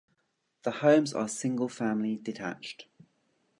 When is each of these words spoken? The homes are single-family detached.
The 0.63 0.71
homes 0.71 1.13
are 1.13 1.27
single-family 1.27 2.15
detached. 2.23 2.87